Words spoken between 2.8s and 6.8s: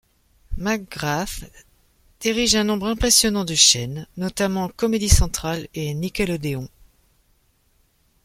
impressionnant de chaîne, notamment Comedy Central et Nickelodeon.